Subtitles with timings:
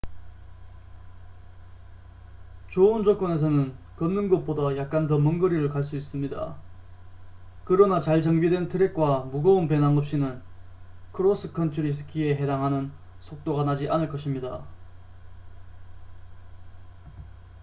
[2.69, 6.55] 좋은 조건에서는 걷는 것보다 약간 더 먼 거리를 갈 수 있습니다
[7.65, 10.41] 그러나 잘 정비된 트랙과 무거운 배낭 없이는
[11.11, 12.91] 크로스컨트리 스키에 해당하는
[13.21, 14.63] 속도가 나지 않을 것입니다